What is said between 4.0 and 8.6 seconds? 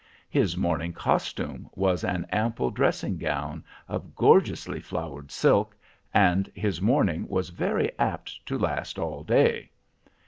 gorgeously flowered silk, and his morning was very apt to